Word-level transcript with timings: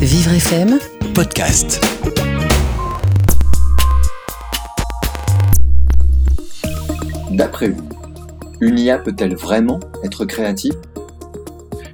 Vivre 0.00 0.32
FM, 0.32 0.78
podcast. 1.12 1.78
D'après 7.30 7.68
vous, 7.68 7.86
une 8.62 8.78
IA 8.78 8.96
peut-elle 8.96 9.36
vraiment 9.36 9.78
être 10.02 10.24
créative? 10.24 10.72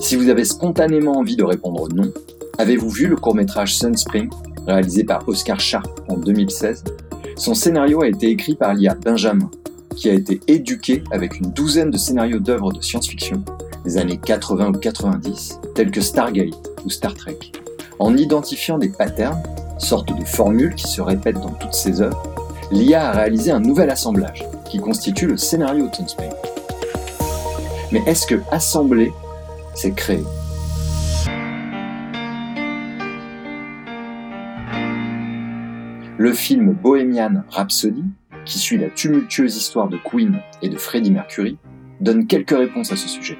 Si 0.00 0.16
vous 0.16 0.30
avez 0.30 0.44
spontanément 0.44 1.12
envie 1.12 1.36
de 1.36 1.44
répondre 1.44 1.88
non, 1.94 2.12
avez-vous 2.58 2.90
vu 2.90 3.06
le 3.06 3.14
court-métrage 3.14 3.76
Sunspring, 3.76 4.28
réalisé 4.66 5.04
par 5.04 5.22
Oscar 5.28 5.60
Sharp 5.60 6.00
en 6.08 6.16
2016 6.16 6.82
Son 7.36 7.54
scénario 7.54 8.02
a 8.02 8.08
été 8.08 8.30
écrit 8.30 8.56
par 8.56 8.74
l'IA 8.74 8.96
Benjamin, 8.96 9.48
qui 9.94 10.10
a 10.10 10.14
été 10.14 10.40
éduqué 10.48 11.04
avec 11.12 11.38
une 11.38 11.52
douzaine 11.52 11.90
de 11.90 11.98
scénarios 11.98 12.40
d'œuvres 12.40 12.72
de 12.72 12.80
science-fiction 12.80 13.44
des 13.84 13.96
années 13.96 14.18
80 14.18 14.70
ou 14.70 14.72
90, 14.72 15.60
tels 15.76 15.92
que 15.92 16.00
Stargate 16.00 16.68
ou 16.84 16.90
Star 16.90 17.14
Trek. 17.14 17.38
En 18.02 18.16
identifiant 18.16 18.78
des 18.78 18.88
patterns, 18.88 19.40
sortes 19.78 20.18
de 20.18 20.24
formules 20.24 20.74
qui 20.74 20.88
se 20.88 21.00
répètent 21.00 21.38
dans 21.38 21.52
toutes 21.52 21.72
ses 21.72 22.00
œuvres, 22.00 22.20
l'IA 22.72 23.10
a 23.10 23.12
réalisé 23.12 23.52
un 23.52 23.60
nouvel 23.60 23.90
assemblage 23.90 24.42
qui 24.64 24.80
constitue 24.80 25.28
le 25.28 25.36
scénario 25.36 25.88
Sunspring. 25.92 26.32
Mais 27.92 28.02
est-ce 28.04 28.26
que 28.26 28.40
assembler, 28.50 29.12
c'est 29.76 29.92
créer? 29.92 30.24
Le 36.18 36.32
film 36.32 36.72
Bohemian 36.72 37.44
Rhapsody, 37.50 38.02
qui 38.44 38.58
suit 38.58 38.78
la 38.78 38.88
tumultueuse 38.88 39.56
histoire 39.56 39.88
de 39.88 39.98
Queen 39.98 40.40
et 40.60 40.68
de 40.68 40.76
Freddie 40.76 41.12
Mercury, 41.12 41.56
donne 42.00 42.26
quelques 42.26 42.58
réponses 42.58 42.90
à 42.90 42.96
ce 42.96 43.06
sujet. 43.06 43.38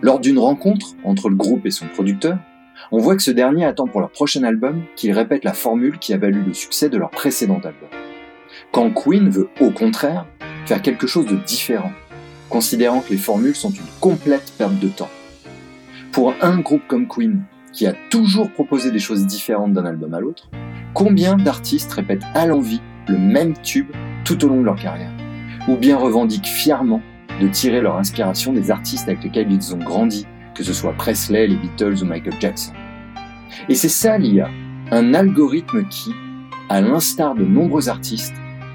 Lors 0.00 0.18
d'une 0.18 0.38
rencontre 0.38 0.94
entre 1.04 1.28
le 1.28 1.36
groupe 1.36 1.66
et 1.66 1.70
son 1.70 1.88
producteur, 1.88 2.38
on 2.92 2.98
voit 2.98 3.16
que 3.16 3.22
ce 3.22 3.30
dernier 3.30 3.64
attend 3.64 3.86
pour 3.86 4.00
leur 4.00 4.10
prochain 4.10 4.42
album 4.42 4.82
qu'ils 4.96 5.12
répètent 5.12 5.44
la 5.44 5.52
formule 5.52 5.98
qui 5.98 6.12
a 6.12 6.18
valu 6.18 6.42
le 6.42 6.54
succès 6.54 6.88
de 6.88 6.98
leur 6.98 7.10
précédent 7.10 7.56
album. 7.56 7.88
Quand 8.72 8.90
Queen 8.90 9.28
veut 9.28 9.48
au 9.60 9.70
contraire 9.70 10.26
faire 10.66 10.82
quelque 10.82 11.06
chose 11.06 11.26
de 11.26 11.36
différent, 11.36 11.92
considérant 12.48 13.00
que 13.00 13.10
les 13.10 13.18
formules 13.18 13.56
sont 13.56 13.70
une 13.70 13.86
complète 14.00 14.52
perte 14.58 14.78
de 14.78 14.88
temps. 14.88 15.10
Pour 16.12 16.34
un 16.42 16.58
groupe 16.58 16.82
comme 16.88 17.06
Queen, 17.06 17.42
qui 17.72 17.86
a 17.86 17.94
toujours 18.10 18.50
proposé 18.50 18.90
des 18.90 18.98
choses 18.98 19.26
différentes 19.26 19.72
d'un 19.72 19.86
album 19.86 20.14
à 20.14 20.20
l'autre, 20.20 20.50
combien 20.92 21.36
d'artistes 21.36 21.92
répètent 21.92 22.26
à 22.34 22.46
l'envie 22.46 22.80
le 23.08 23.18
même 23.18 23.54
tube 23.62 23.90
tout 24.24 24.44
au 24.44 24.48
long 24.48 24.60
de 24.60 24.64
leur 24.64 24.76
carrière 24.76 25.12
Ou 25.68 25.76
bien 25.76 25.96
revendiquent 25.96 26.46
fièrement 26.46 27.02
de 27.40 27.48
tirer 27.48 27.80
leur 27.80 27.96
inspiration 27.96 28.52
des 28.52 28.70
artistes 28.70 29.08
avec 29.08 29.22
lesquels 29.22 29.50
ils 29.50 29.74
ont 29.74 29.78
grandi, 29.78 30.26
que 30.54 30.62
ce 30.62 30.72
soit 30.72 30.92
Presley, 30.92 31.46
les 31.46 31.56
Beatles 31.56 32.02
ou 32.02 32.04
Michael 32.04 32.34
Jackson? 32.40 32.72
Et 33.68 33.74
c'est 33.74 33.88
ça 33.88 34.18
l'IA, 34.18 34.48
un 34.90 35.14
algorithme 35.14 35.86
qui, 35.88 36.12
à 36.68 36.80
l'instar 36.80 37.34
de 37.34 37.44
nombreux 37.44 37.88
artistes, 37.88 38.34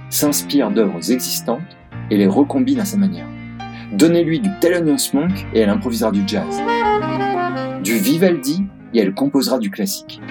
s'inspire 0.09 0.71
d'œuvres 0.71 1.11
existantes 1.11 1.77
et 2.09 2.17
les 2.17 2.27
recombine 2.27 2.79
à 2.79 2.85
sa 2.85 2.97
manière. 2.97 3.27
Donnez-lui 3.91 4.39
du 4.39 4.49
Thelonious 4.59 5.13
Monk 5.13 5.45
et 5.53 5.59
elle 5.59 5.69
improvisera 5.69 6.11
du 6.11 6.23
jazz. 6.25 6.61
Du 7.83 7.97
Vivaldi 7.97 8.65
et 8.93 8.99
elle 8.99 9.13
composera 9.13 9.59
du 9.59 9.69
classique. 9.69 10.21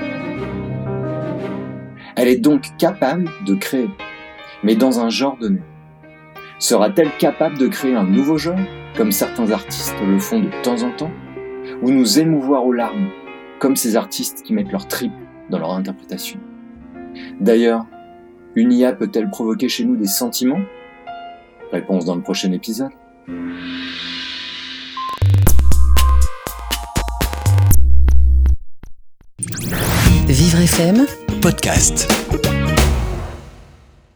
Elle 2.17 2.29
est 2.29 2.39
donc 2.39 2.77
capable 2.79 3.29
de 3.47 3.55
créer, 3.55 3.91
mais 4.63 4.77
dans 4.77 5.01
un 5.01 5.09
genre 5.09 5.37
donné. 5.39 5.61
Sera-t-elle 6.59 7.11
capable 7.19 7.59
de 7.59 7.67
créer 7.67 7.95
un 7.95 8.05
nouveau 8.05 8.39
genre, 8.39 8.59
comme 8.97 9.13
certains 9.13 9.51
artistes 9.51 9.95
le 10.07 10.19
font 10.19 10.41
de 10.41 10.51
temps 10.63 10.83
en 10.83 10.91
temps, 10.91 11.11
ou 11.83 11.91
nous 11.91 12.19
émouvoir 12.19 12.65
aux 12.65 12.73
larmes, 12.73 13.09
comme 13.59 13.77
ces 13.77 13.97
artistes 13.97 14.43
qui 14.43 14.53
mettent 14.53 14.73
leur 14.73 14.89
trip 14.89 15.13
dans 15.51 15.59
leur 15.59 15.73
interprétation 15.73 16.39
D'ailleurs, 17.41 17.87
une 18.55 18.73
IA 18.73 18.93
peut-elle 18.93 19.31
provoquer 19.31 19.69
chez 19.69 19.85
nous 19.85 19.97
des 19.97 20.07
sentiments? 20.07 20.61
Réponse 21.73 22.05
dans 22.05 22.15
le 22.15 22.23
prochain 22.23 22.53
épisode. 22.53 22.91
Vivre 30.29 30.61
FM, 30.61 31.07
Podcast. 31.41 32.09